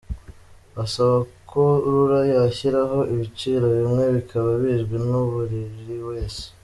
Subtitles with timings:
[0.75, 1.17] Basaba
[1.49, 5.61] ko Rura yashyiraho ibiciro bimwe bikaba bizwi naburi
[6.09, 6.43] wese.